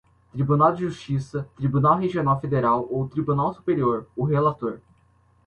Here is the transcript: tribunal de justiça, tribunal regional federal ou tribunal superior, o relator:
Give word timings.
tribunal 0.33 0.73
de 0.73 0.81
justiça, 0.89 1.47
tribunal 1.55 1.99
regional 1.99 2.39
federal 2.41 2.87
ou 2.89 3.07
tribunal 3.07 3.53
superior, 3.53 4.07
o 4.15 4.23
relator: 4.25 4.79